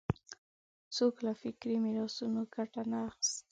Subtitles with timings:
[0.95, 3.43] څوک له فکري میراثونو ګټه نه اخیستی